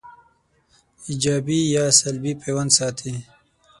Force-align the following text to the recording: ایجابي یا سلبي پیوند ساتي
ایجابي 1.07 1.59
یا 1.75 1.83
سلبي 1.99 2.31
پیوند 2.41 2.69
ساتي 2.77 3.11